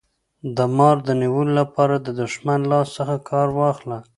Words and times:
د 0.55 0.57
مار 0.77 0.97
د 1.07 1.09
نیولو 1.21 1.53
لپاره 1.61 1.95
د 1.99 2.07
دښمن 2.21 2.59
د 2.63 2.67
لاس 2.71 2.87
څخه 2.97 3.15
کار 3.29 3.47
واخله. 3.59 3.97